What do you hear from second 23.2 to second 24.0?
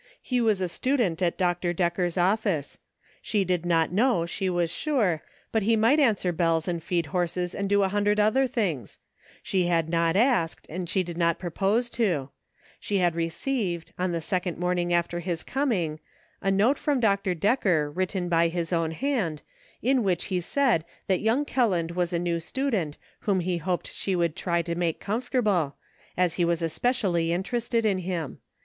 he hoped